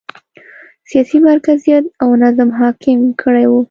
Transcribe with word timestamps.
سیاسي 0.89 1.17
مرکزیت 1.29 1.83
او 2.03 2.09
نظم 2.23 2.49
حاکم 2.59 2.99
کړی 3.21 3.45
و. 3.49 3.53